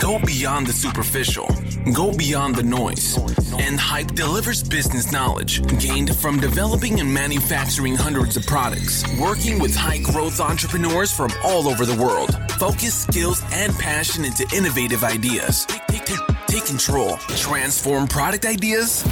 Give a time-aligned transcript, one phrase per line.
[0.00, 1.46] Go beyond the superficial.
[1.92, 3.16] Go beyond the noise.
[3.58, 9.74] End Hype delivers business knowledge gained from developing and manufacturing hundreds of products, working with
[9.74, 12.34] high growth entrepreneurs from all over the world.
[12.52, 15.66] Focus, skills, and passion into innovative ideas.
[15.66, 17.16] Take, take, take control.
[17.36, 19.04] Transform product ideas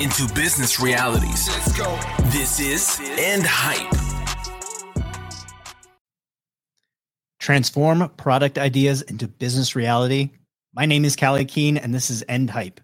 [0.00, 1.46] into business realities.
[2.30, 3.99] This is End Hype.
[7.50, 10.30] Transform product ideas into business reality.
[10.72, 12.80] My name is Callie Keen, and this is End Hype.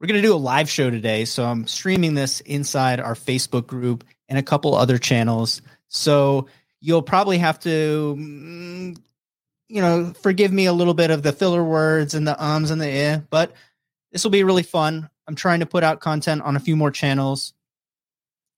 [0.00, 1.24] We're going to do a live show today.
[1.24, 5.62] So I'm streaming this inside our Facebook group and a couple other channels.
[5.86, 6.48] So
[6.80, 8.98] you'll probably have to, mm,
[9.68, 12.80] you know, forgive me a little bit of the filler words and the ums and
[12.80, 13.52] the eh, but
[14.10, 15.08] this will be really fun.
[15.28, 17.54] I'm trying to put out content on a few more channels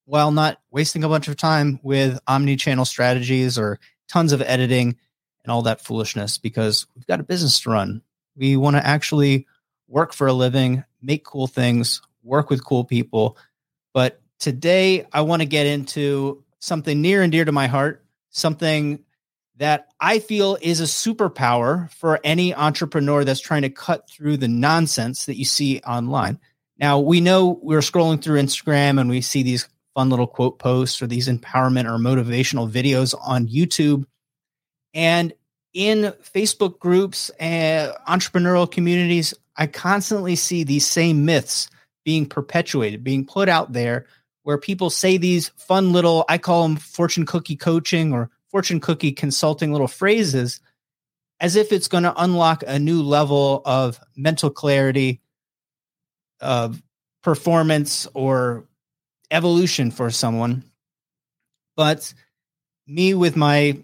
[0.06, 3.78] while not wasting a bunch of time with omni channel strategies or
[4.08, 4.96] tons of editing
[5.44, 8.02] and all that foolishness because we've got a business to run.
[8.36, 9.46] We want to actually
[9.86, 13.36] work for a living, make cool things, work with cool people.
[13.94, 19.04] But today I want to get into something near and dear to my heart, something
[19.56, 24.48] that I feel is a superpower for any entrepreneur that's trying to cut through the
[24.48, 26.38] nonsense that you see online.
[26.78, 31.02] Now, we know we're scrolling through Instagram and we see these fun little quote posts
[31.02, 34.04] or these empowerment or motivational videos on YouTube.
[34.94, 35.32] And
[35.74, 41.68] in Facebook groups and entrepreneurial communities, I constantly see these same myths
[42.04, 44.06] being perpetuated, being put out there
[44.44, 49.10] where people say these fun little, I call them fortune cookie coaching or fortune cookie
[49.10, 50.60] consulting little phrases
[51.40, 55.20] as if it's going to unlock a new level of mental clarity,
[56.40, 56.80] of
[57.24, 58.67] performance, or
[59.30, 60.64] evolution for someone.
[61.76, 62.12] But
[62.86, 63.78] me with my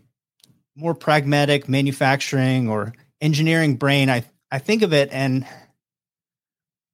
[0.77, 5.47] more pragmatic manufacturing or engineering brain, I, I think of it and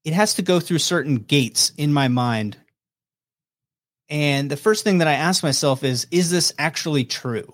[0.04, 2.56] it has to go through certain gates in my mind.
[4.08, 7.52] And the first thing that I ask myself is, is this actually true?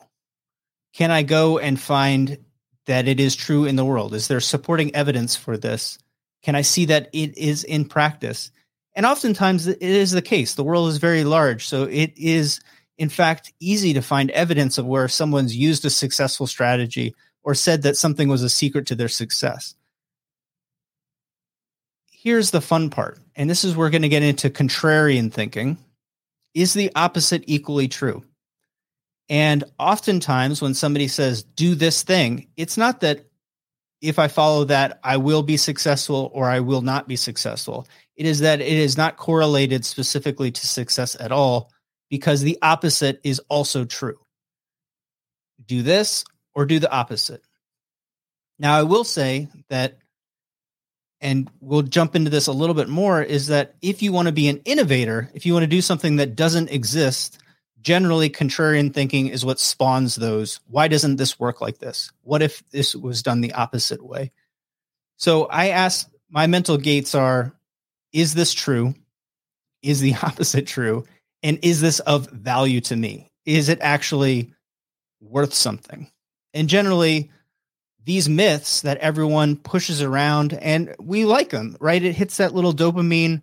[0.95, 2.39] Can I go and find
[2.87, 4.15] that it is true in the world?
[4.15, 5.99] Is there supporting evidence for this?
[6.43, 8.51] Can I see that it is in practice?
[8.97, 10.55] And oftentimes it is the case.
[10.55, 11.69] The world is very large.
[11.69, 12.61] So it is,
[12.97, 17.15] in fact, easy to find evidence of where someone's used a successful strategy
[17.45, 19.75] or said that something was a secret to their success.
[22.11, 23.19] Here's the fun part.
[23.37, 25.77] And this is where we're going to get into contrarian thinking.
[26.55, 28.25] Is the opposite equally true?
[29.29, 33.27] And oftentimes, when somebody says, do this thing, it's not that
[34.01, 37.87] if I follow that, I will be successful or I will not be successful.
[38.16, 41.71] It is that it is not correlated specifically to success at all
[42.09, 44.19] because the opposite is also true.
[45.66, 46.25] Do this
[46.55, 47.43] or do the opposite.
[48.59, 49.99] Now, I will say that,
[51.21, 54.32] and we'll jump into this a little bit more, is that if you want to
[54.32, 57.38] be an innovator, if you want to do something that doesn't exist,
[57.82, 60.60] generally contrarian thinking is what spawns those.
[60.69, 62.10] Why doesn't this work like this?
[62.22, 64.32] What if this was done the opposite way?
[65.19, 67.56] So I ask my mental gates are
[68.16, 68.94] is this true?
[69.82, 71.04] Is the opposite true?
[71.43, 73.31] And is this of value to me?
[73.44, 74.53] Is it actually
[75.21, 76.10] worth something?
[76.55, 77.31] And generally,
[78.05, 82.03] these myths that everyone pushes around and we like them, right?
[82.03, 83.43] It hits that little dopamine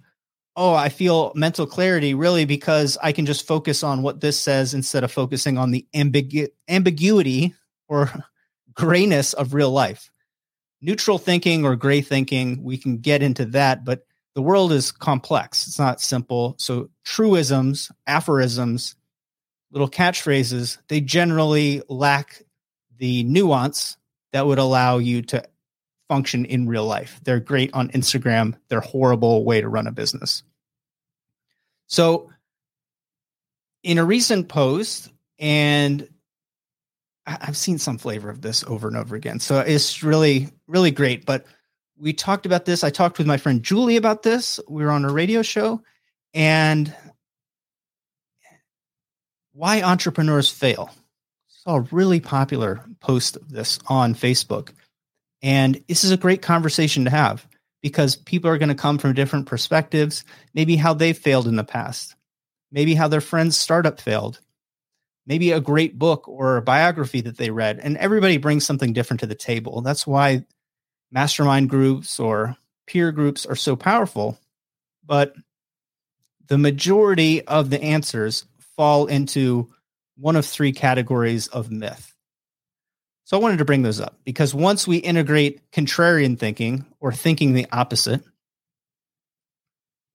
[0.56, 4.76] oh, I feel mental clarity really because I can just focus on what this says
[4.76, 7.56] instead of focusing on the ambigu- ambiguity
[7.88, 8.12] or
[8.74, 10.12] grayness of real life.
[10.80, 15.68] Neutral thinking or gray thinking, we can get into that, but the world is complex.
[15.68, 16.56] It's not simple.
[16.58, 18.96] So, truisms, aphorisms,
[19.72, 22.42] little catchphrases, they generally lack
[22.98, 23.98] the nuance
[24.32, 25.44] that would allow you to
[26.08, 27.20] function in real life.
[27.24, 28.56] They're great on Instagram.
[28.70, 30.44] They're horrible way to run a business.
[31.88, 32.32] So,
[33.84, 36.08] in a recent post, and
[37.26, 39.40] I've seen some flavor of this over and over again.
[39.40, 41.26] So it's really, really great.
[41.26, 41.46] But
[42.04, 42.84] we talked about this.
[42.84, 44.60] I talked with my friend Julie about this.
[44.68, 45.82] We were on a radio show
[46.34, 46.94] and
[49.54, 50.92] why entrepreneurs fail.
[51.48, 54.72] Saw a really popular post of this on Facebook.
[55.42, 57.48] And this is a great conversation to have
[57.82, 61.64] because people are going to come from different perspectives, maybe how they failed in the
[61.64, 62.16] past,
[62.70, 64.42] maybe how their friend's startup failed,
[65.26, 67.80] maybe a great book or a biography that they read.
[67.80, 69.82] And everybody brings something different to the table.
[69.82, 70.44] That's why
[71.14, 72.58] mastermind groups or
[72.88, 74.38] peer groups are so powerful.
[75.06, 75.36] But
[76.48, 78.46] the majority of the answers
[78.76, 79.70] fall into
[80.18, 82.14] one of three categories of myth.
[83.26, 87.54] So I wanted to bring those up because once we integrate contrarian thinking or thinking
[87.54, 88.22] the opposite,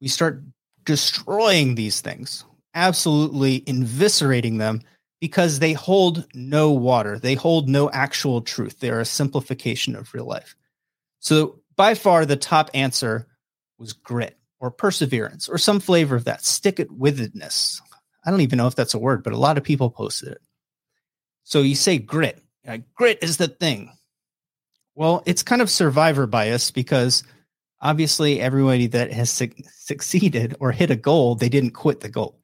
[0.01, 0.43] we start
[0.85, 4.83] destroying these things, absolutely eviscerating them
[5.21, 7.19] because they hold no water.
[7.19, 8.79] They hold no actual truth.
[8.79, 10.55] They're a simplification of real life.
[11.21, 13.27] So, by far, the top answer
[13.79, 16.45] was grit or perseverance or some flavor of that.
[16.45, 17.81] Stick it withedness.
[18.25, 20.41] I don't even know if that's a word, but a lot of people posted it.
[21.45, 22.43] So, you say grit.
[22.67, 23.93] Like, grit is the thing.
[24.95, 27.23] Well, it's kind of survivor bias because
[27.81, 32.41] obviously everybody that has su- succeeded or hit a goal, they didn't quit the goal.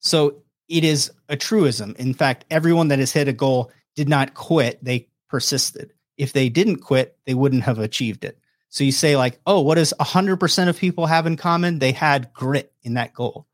[0.00, 1.96] So it is a truism.
[1.98, 5.92] In fact, everyone that has hit a goal did not quit, they persisted.
[6.18, 8.38] If they didn't quit, they wouldn't have achieved it.
[8.68, 11.78] So you say, like, oh, what does 100% of people have in common?
[11.78, 13.46] They had grit in that goal.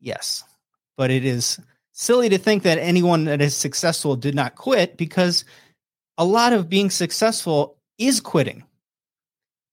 [0.00, 0.44] Yes.
[0.96, 1.60] But it is
[1.92, 5.44] silly to think that anyone that is successful did not quit because
[6.16, 8.64] a lot of being successful is quitting.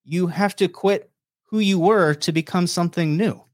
[0.04, 1.10] You have to quit
[1.44, 3.44] who you were to become something new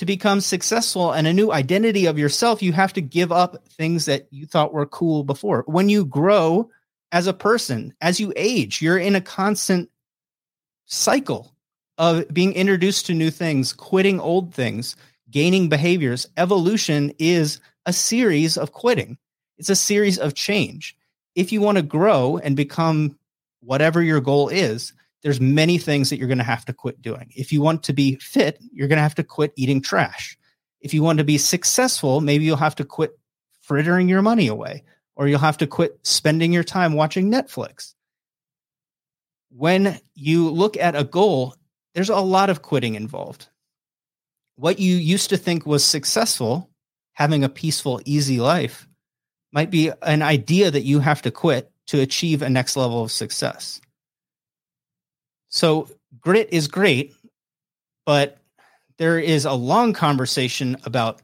[0.00, 4.06] to become successful and a new identity of yourself, you have to give up things
[4.06, 5.62] that you thought were cool before.
[5.66, 6.70] When you grow
[7.12, 9.90] as a person, as you age, you're in a constant
[10.86, 11.54] cycle
[11.98, 14.96] of being introduced to new things, quitting old things,
[15.30, 16.26] gaining behaviors.
[16.36, 19.18] Evolution is a series of quitting,
[19.58, 20.96] it's a series of change.
[21.34, 23.18] If you want to grow and become
[23.60, 24.92] whatever your goal is,
[25.22, 27.30] there's many things that you're going to have to quit doing.
[27.36, 30.36] If you want to be fit, you're going to have to quit eating trash.
[30.80, 33.18] If you want to be successful, maybe you'll have to quit
[33.60, 34.82] frittering your money away
[35.20, 37.92] or you'll have to quit spending your time watching Netflix.
[39.50, 41.54] When you look at a goal,
[41.92, 43.48] there's a lot of quitting involved.
[44.56, 46.70] What you used to think was successful,
[47.12, 48.88] having a peaceful, easy life,
[49.52, 53.12] might be an idea that you have to quit to achieve a next level of
[53.12, 53.78] success.
[55.50, 57.12] So grit is great,
[58.06, 58.38] but
[58.96, 61.20] there is a long conversation about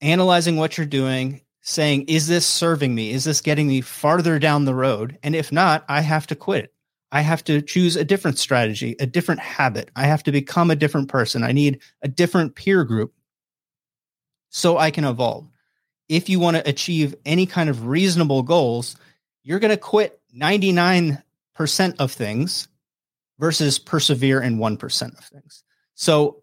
[0.00, 3.10] analyzing what you're doing, saying, is this serving me?
[3.10, 5.18] Is this getting me farther down the road?
[5.24, 6.72] And if not, I have to quit.
[7.10, 9.90] I have to choose a different strategy, a different habit.
[9.96, 11.42] I have to become a different person.
[11.42, 13.12] I need a different peer group
[14.48, 15.48] so I can evolve.
[16.08, 18.94] If you want to achieve any kind of reasonable goals,
[19.42, 21.20] you're going to quit 99%
[21.98, 22.68] of things
[23.40, 25.64] versus persevere in 1% of things.
[25.94, 26.42] So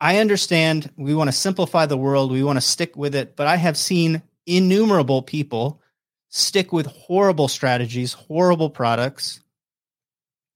[0.00, 3.46] I understand we want to simplify the world, we want to stick with it, but
[3.46, 5.80] I have seen innumerable people
[6.28, 9.40] stick with horrible strategies, horrible products,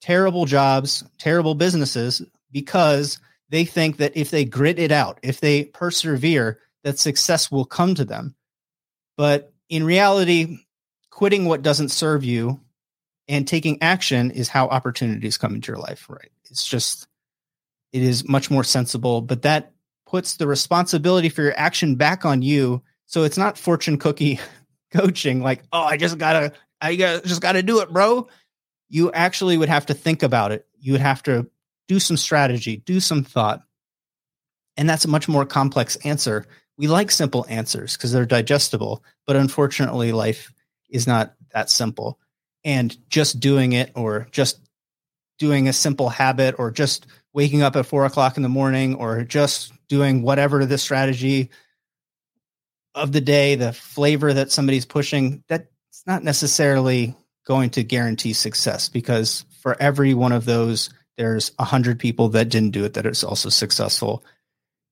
[0.01, 2.23] terrible jobs, terrible businesses
[2.53, 7.65] because they think that if they grit it out, if they persevere, that success will
[7.65, 8.35] come to them.
[9.17, 10.59] But in reality,
[11.11, 12.61] quitting what doesn't serve you
[13.29, 17.07] and taking action is how opportunities come into your life right it's just
[17.93, 19.73] it is much more sensible but that
[20.11, 22.83] puts the responsibility for your action back on you.
[23.07, 24.41] So it's not fortune cookie
[24.93, 28.29] coaching like oh i just gotta i just gotta do it bro.
[28.89, 30.67] You actually would have to think about it.
[30.81, 31.49] You would have to
[31.87, 33.63] do some strategy do some thought.
[34.77, 36.47] And that's a much more complex answer.
[36.77, 40.53] We like simple answers because they're digestible but unfortunately life
[40.89, 42.19] is not that simple.
[42.65, 44.61] And just doing it or just
[45.39, 49.23] doing a simple habit or just waking up at four o'clock in the morning or
[49.23, 51.51] just doing whatever the strategy
[52.95, 55.67] of the day, the flavor that somebody's pushing, that's
[56.07, 57.15] not necessarily
[57.47, 62.49] going to guarantee success because for every one of those, there's a hundred people that
[62.49, 64.25] didn't do it that is also successful.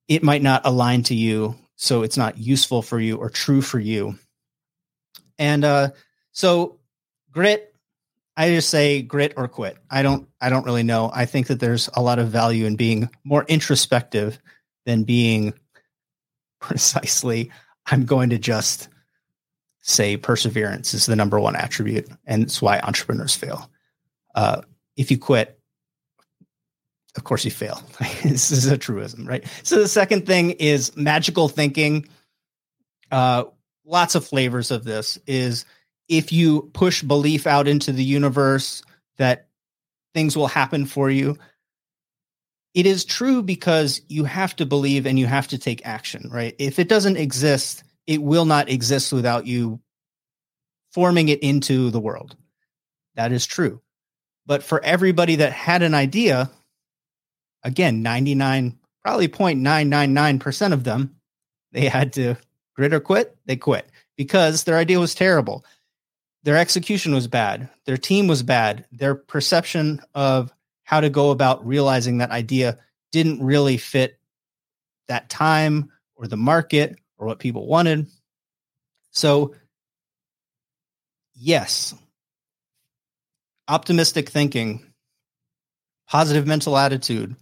[0.09, 3.79] It might not align to you, so it's not useful for you or true for
[3.79, 4.19] you.
[5.39, 5.91] And uh,
[6.33, 6.79] so
[7.31, 7.75] grit
[8.39, 9.77] i just say grit or quit.
[9.91, 11.11] I don't i don't really know.
[11.13, 14.39] I think that there's a lot of value in being more introspective
[14.87, 15.53] than being
[16.61, 17.51] precisely
[17.87, 18.89] i'm going to just
[19.81, 23.71] say perseverance is the number one attribute and it's why entrepreneurs fail.
[24.35, 24.63] Uh,
[24.97, 25.59] if you quit
[27.17, 27.83] of course you fail.
[28.23, 29.45] This is a truism right?
[29.65, 32.07] So the second thing is magical thinking.
[33.11, 33.45] Uh,
[33.85, 35.65] lots of flavors of this is
[36.09, 38.83] if you push belief out into the universe
[39.19, 39.49] that
[40.15, 41.37] things will happen for you,
[42.75, 46.55] it is true because you have to believe and you have to take action, right?
[46.59, 49.81] If it doesn't exist, it will not exist without you
[50.93, 52.37] forming it into the world.
[53.17, 53.81] That is true.
[54.47, 56.51] But for everybody that had an idea,
[57.63, 61.17] again, 99, probably 0.999% of them,
[61.73, 62.37] they had to
[62.75, 63.37] grit or quit.
[63.45, 65.65] They quit because their idea was terrible
[66.45, 70.53] their execution was bad, their team was bad, their perception of
[70.85, 72.79] how to go about realizing that idea
[73.13, 74.19] didn't really fit
[75.09, 78.07] that time or the market or what people wanted.
[79.11, 79.55] So,
[81.35, 81.95] yes,
[83.67, 84.85] optimistic thinking,
[86.09, 87.37] positive mental attitude,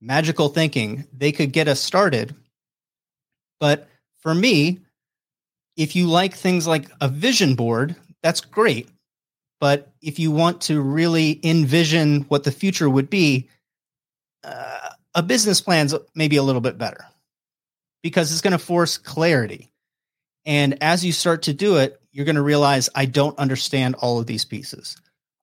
[0.00, 2.34] magical thinking, they could get us started.
[3.60, 3.88] But
[4.20, 4.80] for me,
[5.76, 8.88] if you like things like a vision board, that's great.
[9.60, 13.48] But if you want to really envision what the future would be,
[14.42, 17.06] uh, a business plan's maybe a little bit better
[18.02, 19.72] because it's going to force clarity.
[20.44, 24.18] And as you start to do it, you're going to realize I don't understand all
[24.18, 24.96] of these pieces.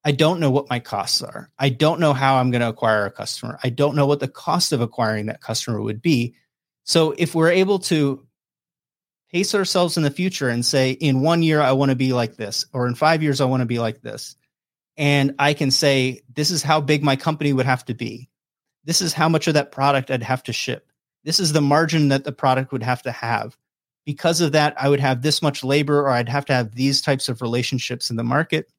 [0.04, 1.50] I don't know what my costs are.
[1.58, 3.60] I don't know how I'm going to acquire a customer.
[3.64, 6.36] I don't know what the cost of acquiring that customer would be.
[6.84, 8.26] So if we're able to
[9.32, 12.36] pace ourselves in the future and say, in one year, I want to be like
[12.36, 14.36] this, or in five years, I want to be like this.
[14.98, 18.30] And I can say, this is how big my company would have to be.
[18.84, 20.92] This is how much of that product I'd have to ship.
[21.24, 23.56] This is the margin that the product would have to have.
[24.06, 27.02] Because of that, I would have this much labor, or I'd have to have these
[27.02, 28.72] types of relationships in the market.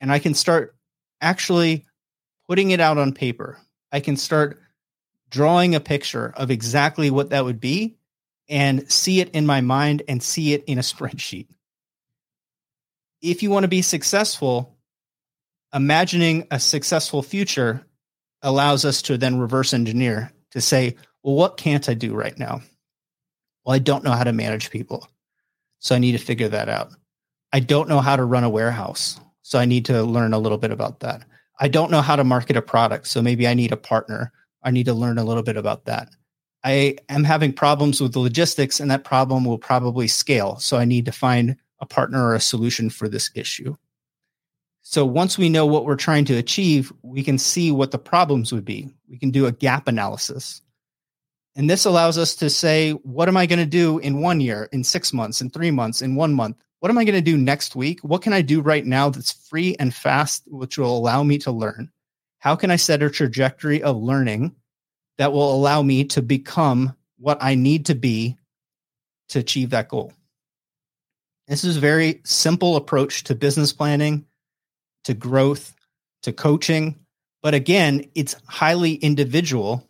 [0.00, 0.76] And I can start
[1.20, 1.86] actually
[2.48, 3.58] putting it out on paper.
[3.90, 4.60] I can start
[5.30, 7.96] drawing a picture of exactly what that would be
[8.48, 11.48] and see it in my mind and see it in a spreadsheet.
[13.22, 14.76] If you want to be successful,
[15.72, 17.84] imagining a successful future
[18.42, 22.60] allows us to then reverse engineer to say, well, what can't I do right now?
[23.64, 25.08] Well, I don't know how to manage people.
[25.78, 26.92] So I need to figure that out.
[27.52, 29.18] I don't know how to run a warehouse.
[29.42, 31.24] So I need to learn a little bit about that.
[31.60, 33.06] I don't know how to market a product.
[33.06, 34.32] So maybe I need a partner.
[34.62, 36.08] I need to learn a little bit about that.
[36.64, 40.56] I am having problems with the logistics, and that problem will probably scale.
[40.56, 43.76] So I need to find a partner or a solution for this issue.
[44.80, 48.52] So once we know what we're trying to achieve, we can see what the problems
[48.52, 48.88] would be.
[49.08, 50.62] We can do a gap analysis.
[51.56, 54.68] And this allows us to say, what am I going to do in one year,
[54.72, 56.56] in six months, in three months, in one month?
[56.80, 58.00] What am I going to do next week?
[58.00, 61.50] What can I do right now that's free and fast, which will allow me to
[61.50, 61.90] learn?
[62.40, 64.54] How can I set a trajectory of learning
[65.18, 68.36] that will allow me to become what I need to be
[69.28, 70.12] to achieve that goal.
[71.46, 74.26] This is a very simple approach to business planning,
[75.04, 75.74] to growth,
[76.22, 76.98] to coaching.
[77.42, 79.86] But again, it's highly individual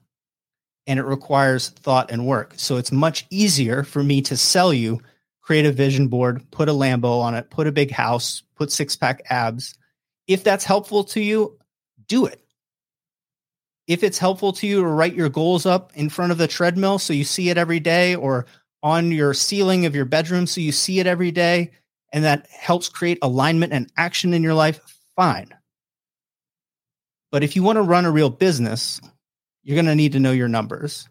[0.86, 2.54] and it requires thought and work.
[2.56, 5.00] So it's much easier for me to sell you,
[5.40, 8.96] create a vision board, put a Lambo on it, put a big house, put six
[8.96, 9.78] pack abs.
[10.26, 11.58] If that's helpful to you,
[12.08, 12.43] do it
[13.86, 16.98] if it's helpful to you to write your goals up in front of the treadmill
[16.98, 18.46] so you see it every day or
[18.82, 21.70] on your ceiling of your bedroom so you see it every day
[22.14, 24.78] and that helps create alignment and action in your life,
[25.16, 25.52] fine.
[27.32, 29.00] But if you want to run a real business,
[29.64, 31.08] you're going to need to know your numbers.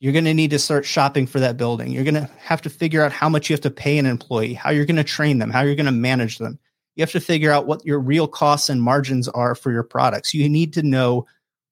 [0.00, 1.92] You're going to need to start shopping for that building.
[1.92, 4.54] You're going to have to figure out how much you have to pay an employee,
[4.54, 6.58] how you're going to train them, how you're going to manage them.
[6.96, 10.34] You have to figure out what your real costs and margins are for your products.
[10.34, 11.26] You need to know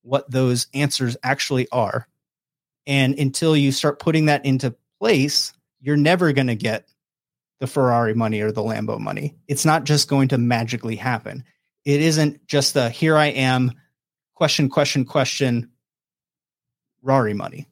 [0.09, 2.09] what those answers actually are.
[2.87, 6.89] And until you start putting that into place, you're never going to get
[7.61, 9.37] the Ferrari money or the Lambo money.
[9.47, 11.45] It's not just going to magically happen.
[11.85, 13.73] It isn't just the here I am,
[14.35, 15.71] question, question, question,
[17.03, 17.69] Rari money.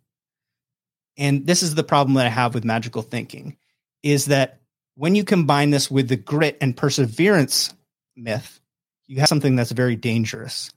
[1.17, 3.57] And this is the problem that I have with magical thinking
[4.03, 4.61] is that
[4.97, 7.73] when you combine this with the grit and perseverance
[8.17, 8.61] myth,
[9.07, 10.71] you have something that's very dangerous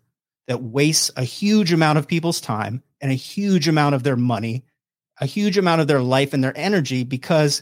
[0.49, 4.65] that wastes a huge amount of people's time and a huge amount of their money,
[5.21, 7.61] a huge amount of their life and their energy because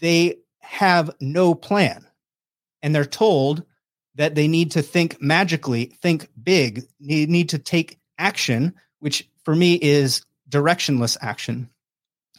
[0.00, 2.06] they have no plan.
[2.82, 3.64] And they're told
[4.14, 9.54] that they need to think magically, think big, need, need to take action, which for
[9.54, 11.68] me is directionless action,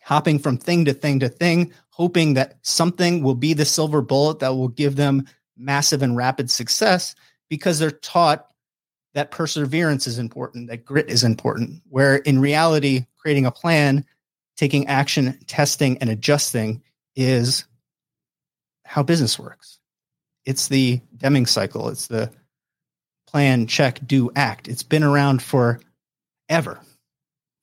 [0.01, 4.39] hopping from thing to thing to thing, hoping that something will be the silver bullet
[4.39, 7.13] that will give them massive and rapid success
[7.47, 8.47] because they're taught
[9.13, 14.05] that perseverance is important, that grit is important, where in reality, creating a plan,
[14.57, 16.81] taking action, testing, and adjusting
[17.15, 17.65] is
[18.85, 19.79] how business works.
[20.45, 21.89] It's the Deming cycle.
[21.89, 22.31] It's the
[23.27, 24.67] plan, check, do, act.
[24.67, 25.79] It's been around for
[26.49, 26.79] ever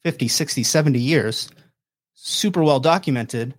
[0.02, 1.50] 50, 60, 70 years,
[2.14, 3.54] super well documented.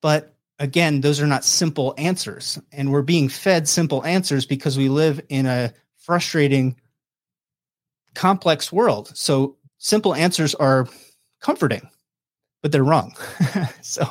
[0.00, 2.58] But again, those are not simple answers.
[2.72, 6.76] And we're being fed simple answers because we live in a frustrating
[8.14, 9.12] complex world.
[9.14, 10.88] So simple answers are
[11.40, 11.88] comforting,
[12.62, 13.14] but they're wrong.
[13.82, 14.06] so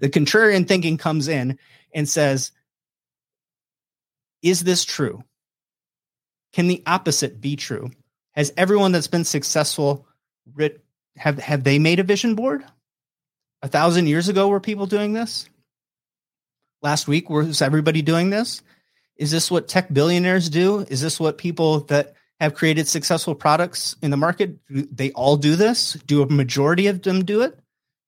[0.00, 1.58] the contrarian thinking comes in
[1.94, 2.52] and says,
[4.42, 5.22] Is this true?
[6.52, 7.90] Can the opposite be true?
[8.32, 10.06] Has everyone that's been successful
[10.54, 10.84] writ,
[11.16, 12.64] have have they made a vision board?
[13.62, 15.48] A thousand years ago were people doing this?
[16.82, 18.60] Last week was everybody doing this?
[19.16, 20.80] Is this what tech billionaires do?
[20.88, 22.14] Is this what people that
[22.44, 25.94] have created successful products in the market they all do this?
[26.06, 27.58] Do a majority of them do it?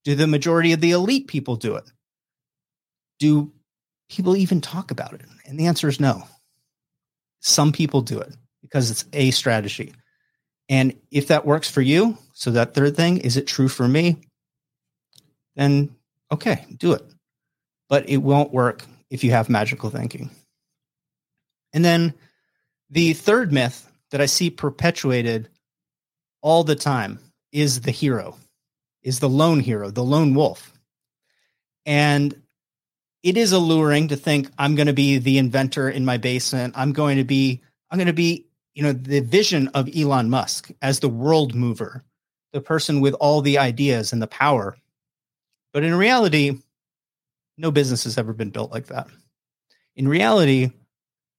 [0.05, 1.91] Do the majority of the elite people do it?
[3.19, 3.53] Do
[4.09, 5.23] people even talk about it?
[5.47, 6.23] And the answer is no.
[7.41, 9.93] Some people do it because it's a strategy.
[10.69, 14.17] And if that works for you, so that third thing, is it true for me?
[15.55, 15.95] Then
[16.31, 17.03] okay, do it.
[17.89, 20.31] But it won't work if you have magical thinking.
[21.73, 22.15] And then
[22.91, 25.51] the third myth that I see perpetuated
[26.41, 27.19] all the time
[27.53, 28.39] is the hero,
[29.03, 30.73] is the lone hero, the lone wolf.
[31.85, 32.41] And
[33.23, 36.73] it is alluring to think I'm going to be the inventor in my basement.
[36.79, 40.71] I'm going to be, I'm going to be, you know, the vision of Elon Musk
[40.81, 42.03] as the world mover,
[42.55, 44.79] the person with all the ideas and the power.
[45.75, 46.59] But in reality,
[47.59, 49.09] no business has ever been built like that.
[49.95, 50.71] In reality,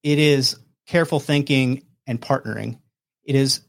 [0.04, 2.80] it is careful thinking and partnering.
[3.24, 3.62] It is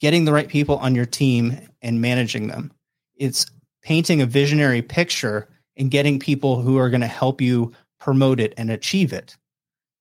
[0.00, 2.72] getting the right people on your team and managing them.
[3.16, 3.46] It's
[3.82, 8.54] painting a visionary picture and getting people who are going to help you promote it
[8.56, 9.36] and achieve it.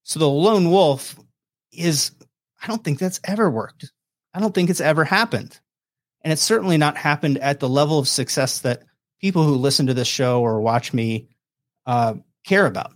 [0.03, 1.19] So the lone wolf
[1.71, 2.11] is,
[2.61, 3.91] I don't think that's ever worked.
[4.33, 5.59] I don't think it's ever happened.
[6.21, 8.83] And it's certainly not happened at the level of success that
[9.19, 11.29] people who listen to this show or watch me
[11.85, 12.93] uh, care about.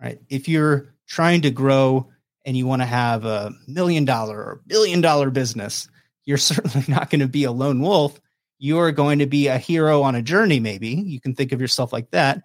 [0.00, 0.20] Right.
[0.28, 2.08] If you're trying to grow
[2.44, 5.88] and you want to have a million dollar or billion dollar business,
[6.24, 8.20] you're certainly not going to be a lone wolf.
[8.58, 10.88] You're going to be a hero on a journey, maybe.
[10.88, 12.42] You can think of yourself like that.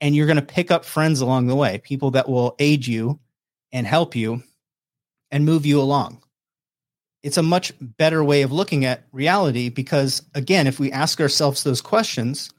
[0.00, 3.18] And you're going to pick up friends along the way, people that will aid you
[3.72, 4.42] and help you
[5.30, 6.22] and move you along.
[7.22, 11.64] It's a much better way of looking at reality because, again, if we ask ourselves
[11.64, 12.50] those questions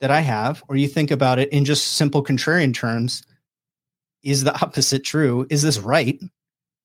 [0.00, 3.22] that I have, or you think about it in just simple contrarian terms,
[4.22, 5.46] is the opposite true?
[5.50, 6.20] Is this right?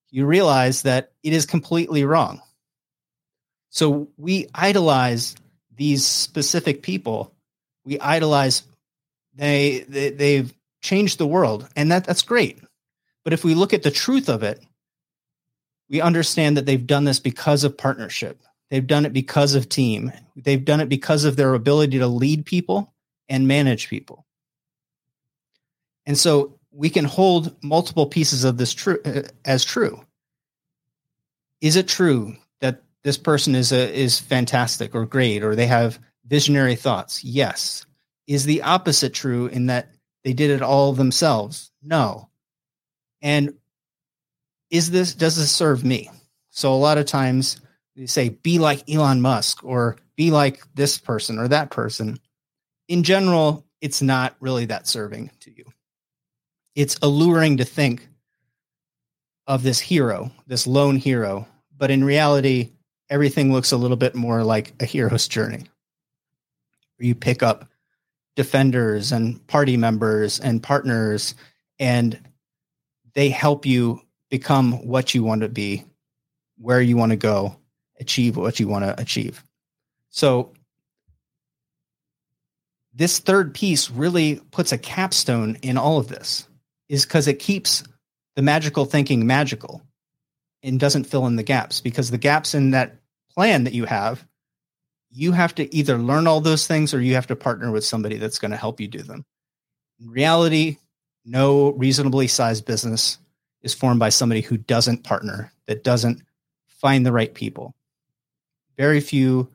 [0.10, 2.42] You realize that it is completely wrong.
[3.70, 5.36] So we idolize
[5.76, 7.34] these specific people.
[7.84, 8.64] We idolize
[9.34, 12.60] they, they they've changed the world, and that that's great.
[13.24, 14.64] But if we look at the truth of it,
[15.90, 18.42] we understand that they've done this because of partnership.
[18.70, 20.12] They've done it because of team.
[20.36, 22.94] They've done it because of their ability to lead people
[23.30, 24.26] and manage people.
[26.06, 30.04] And so we can hold multiple pieces of this true uh, as true.
[31.62, 36.00] Is it true that this person is a, is fantastic or great or they have
[36.28, 37.24] visionary thoughts?
[37.24, 37.86] Yes.
[38.28, 39.90] Is the opposite true in that
[40.24, 41.72] they did it all themselves?
[41.82, 42.30] No.
[43.22, 43.54] And
[44.70, 46.10] is this does this serve me?
[46.50, 47.62] So a lot of times
[47.96, 52.20] they say be like Elon Musk or be like this person or that person.
[52.88, 55.66] In general, it's not really that serving to you
[56.76, 58.08] it's alluring to think
[59.48, 62.72] of this hero, this lone hero, but in reality,
[63.10, 65.64] everything looks a little bit more like a hero's journey.
[67.00, 67.70] You pick up
[68.36, 71.36] defenders and party members and partners,
[71.80, 72.20] and
[73.14, 75.86] they help you become what you want to be,
[76.58, 77.56] where you want to go,
[78.00, 79.44] achieve what you want to achieve.
[80.10, 80.52] So,
[82.94, 86.48] this third piece really puts a capstone in all of this
[86.90, 87.84] is because it keeps
[88.36, 89.82] the magical thinking magical
[90.64, 91.82] and doesn't fill in the gaps.
[91.82, 92.98] Because the gaps in that
[93.34, 94.26] plan that you have
[95.12, 98.18] you have to either learn all those things or you have to partner with somebody
[98.18, 99.24] that's going to help you do them.
[100.00, 100.78] In reality
[101.26, 103.18] no reasonably sized business
[103.62, 106.22] is formed by somebody who doesn't partner that doesn't
[106.68, 107.74] find the right people.
[108.78, 109.50] Very few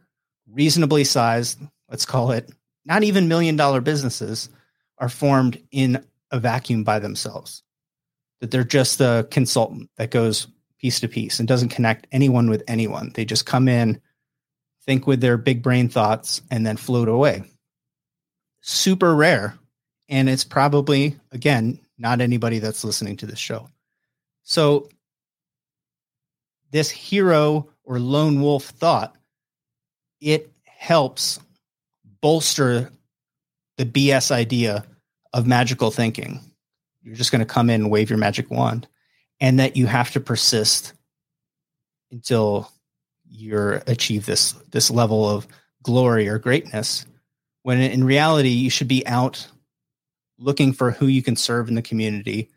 [0.51, 2.51] reasonably sized let's call it
[2.85, 4.49] not even million dollar businesses
[4.99, 7.63] are formed in a vacuum by themselves,
[8.41, 10.47] that they're just a consultant that goes
[10.81, 13.13] piece to piece and doesn't connect anyone with anyone.
[13.15, 14.01] They just come in,
[14.85, 17.45] think with their big brain thoughts, and then float away.
[18.63, 19.59] Super rare.
[20.09, 23.69] And it's probably, again, not anybody that's listening to this show.
[24.43, 24.89] So,
[26.73, 29.17] this hero or lone wolf thought,
[30.21, 31.41] it helps
[32.21, 32.91] bolster
[33.77, 34.85] the BS idea
[35.33, 36.41] of magical thinking.
[37.03, 38.87] You're just going to come in and wave your magic wand,
[39.41, 40.93] and that you have to persist
[42.11, 42.71] until
[43.29, 45.47] you achieve this this level of
[45.83, 47.07] glory or greatness.
[47.63, 49.47] When in reality, you should be out
[50.39, 52.51] looking for who you can serve in the community,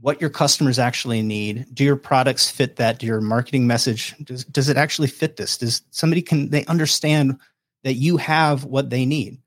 [0.00, 1.66] what your customers actually need.
[1.72, 2.98] Do your products fit that?
[2.98, 5.56] Do your marketing message does does it actually fit this?
[5.56, 7.38] Does somebody can they understand
[7.84, 9.38] that you have what they need?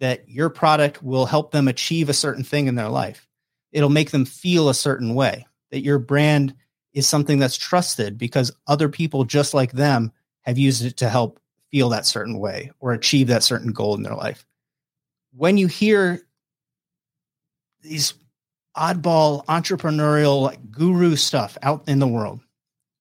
[0.00, 3.26] That your product will help them achieve a certain thing in their life.
[3.72, 5.46] It'll make them feel a certain way.
[5.70, 6.54] That your brand
[6.92, 11.40] is something that's trusted because other people just like them have used it to help
[11.70, 14.46] feel that certain way or achieve that certain goal in their life.
[15.32, 16.22] When you hear
[17.82, 18.14] these
[18.76, 22.40] oddball entrepreneurial like guru stuff out in the world,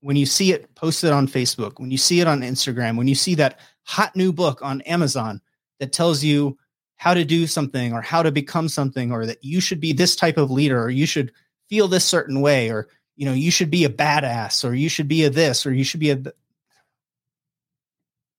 [0.02, 3.16] when you see it posted on Facebook, when you see it on Instagram, when you
[3.16, 5.42] see that hot new book on Amazon
[5.80, 6.58] that tells you
[6.98, 10.16] how to do something or how to become something or that you should be this
[10.16, 11.32] type of leader or you should
[11.70, 15.08] feel this certain way or you know you should be a badass or you should
[15.08, 16.22] be a this or you should be a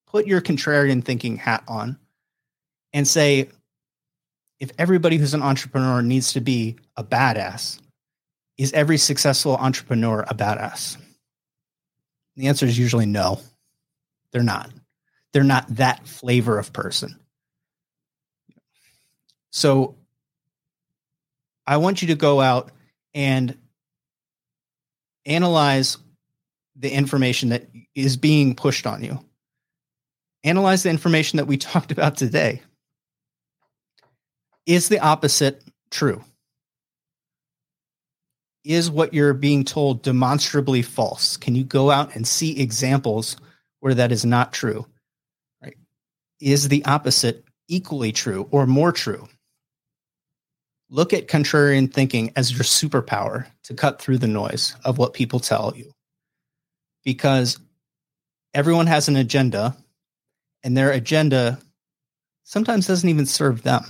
[0.07, 1.97] put your contrarian thinking hat on
[2.93, 3.49] and say
[4.61, 7.81] if everybody who's an entrepreneur needs to be a badass,
[8.57, 10.97] is every successful entrepreneur a badass?
[12.37, 13.41] The answer is usually no.
[14.33, 14.71] They're not.
[15.33, 17.19] They're not that flavor of person.
[19.51, 19.97] So
[21.67, 22.71] I want you to go out
[23.15, 23.57] and
[25.27, 25.99] analyze
[26.77, 29.19] the information that is being pushed on you.
[30.45, 32.63] Analyze the information that we talked about today.
[34.67, 36.23] Is the opposite true?
[38.65, 41.37] Is what you're being told demonstrably false?
[41.37, 43.37] Can you go out and see examples
[43.81, 44.87] where that is not true?
[45.63, 45.77] Right?
[46.41, 49.27] Is the opposite equally true or more true?
[50.91, 55.41] Look at contrarian thinking as your superpower to cut through the noise of what people
[55.41, 55.93] tell you.
[57.05, 57.59] Because
[58.55, 59.77] everyone has an agenda,
[60.65, 61.59] and their agenda
[62.45, 63.85] sometimes doesn't even serve them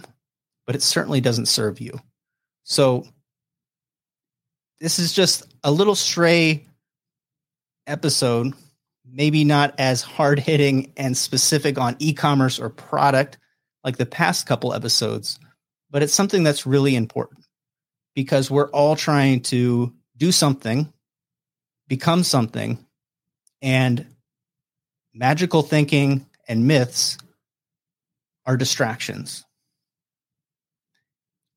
[0.69, 1.99] but it certainly doesn't serve you.
[2.65, 3.07] So
[4.81, 6.67] this is just a little stray
[7.87, 8.53] episode,
[9.11, 13.39] maybe not as hard hitting and specific on e commerce or product
[13.83, 15.41] like the past couple episodes,
[15.90, 17.44] but it's something that's really important
[18.14, 20.92] because we're all trying to do something,
[21.87, 22.85] become something,
[23.62, 24.07] and
[25.14, 27.18] magical thinking and myths
[28.46, 29.44] are distractions.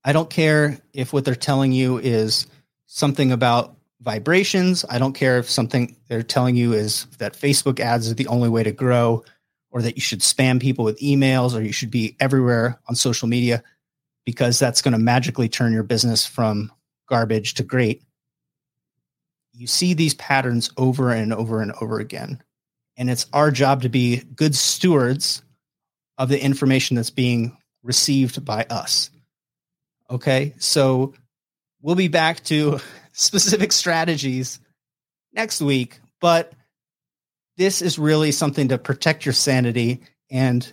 [0.03, 2.47] I don't care if what they're telling you is
[2.87, 4.83] something about vibrations.
[4.89, 8.49] I don't care if something they're telling you is that Facebook ads are the only
[8.49, 9.23] way to grow
[9.69, 13.27] or that you should spam people with emails or you should be everywhere on social
[13.27, 13.63] media
[14.25, 16.71] because that's going to magically turn your business from
[17.07, 18.03] garbage to great.
[19.53, 22.41] You see these patterns over and over and over again.
[22.97, 25.41] And it's our job to be good stewards
[26.17, 29.10] of the information that's being received by us.
[30.10, 30.53] Okay.
[30.60, 31.13] So
[31.81, 32.79] we'll be back to
[33.13, 34.60] specific strategies
[35.34, 36.53] next week, but
[37.57, 40.71] this is really something to protect your sanity and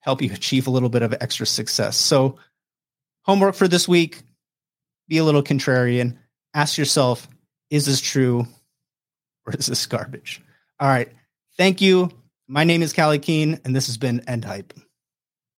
[0.00, 1.96] help you achieve a little bit of extra success.
[1.96, 2.36] So,
[3.24, 4.22] homework for this week
[5.08, 6.16] be a little contrarian.
[6.54, 7.28] Ask yourself,
[7.70, 8.46] is this true
[9.46, 10.40] or is this garbage?
[10.80, 11.10] All right.
[11.56, 12.10] Thank you.
[12.48, 14.72] My name is Callie Keen, and this has been End Hype.